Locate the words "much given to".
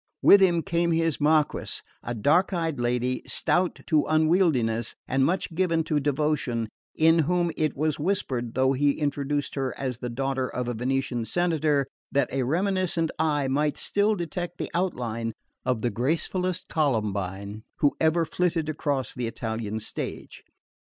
5.23-5.99